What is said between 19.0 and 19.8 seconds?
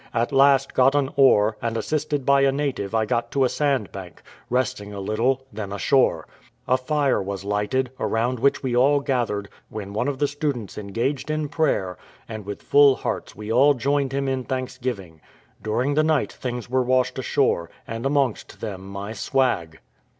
swag."